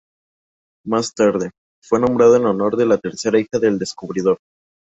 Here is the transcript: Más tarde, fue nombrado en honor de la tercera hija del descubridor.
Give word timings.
Más 0.83 1.13
tarde, 1.13 1.51
fue 1.83 1.99
nombrado 1.99 2.35
en 2.35 2.47
honor 2.47 2.75
de 2.75 2.87
la 2.87 2.97
tercera 2.97 3.39
hija 3.39 3.59
del 3.59 3.77
descubridor. 3.77 4.39